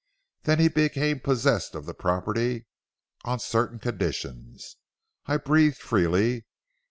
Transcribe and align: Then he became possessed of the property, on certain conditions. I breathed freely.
Then 0.45 0.57
he 0.57 0.67
became 0.67 1.19
possessed 1.19 1.75
of 1.75 1.85
the 1.85 1.93
property, 1.93 2.65
on 3.23 3.37
certain 3.37 3.77
conditions. 3.77 4.77
I 5.27 5.37
breathed 5.37 5.77
freely. 5.77 6.47